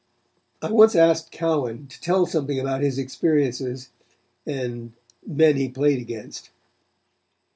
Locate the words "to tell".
1.85-2.25